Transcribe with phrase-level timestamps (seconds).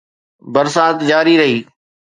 [0.53, 1.57] برسات جاري رهي